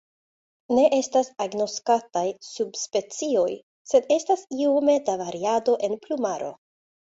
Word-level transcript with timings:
Ne 0.77 0.85
estas 0.95 1.27
agnoskataj 1.45 2.23
subspecioj 2.47 3.45
sed 3.93 4.11
estas 4.19 4.49
iome 4.65 4.99
da 5.11 5.19
variado 5.23 5.79
en 5.91 5.97
plumaro. 6.09 6.53